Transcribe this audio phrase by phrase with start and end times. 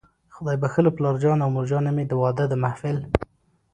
[0.35, 2.97] خدای بښلو پلارجان او مورجانې مې، د واده د محفل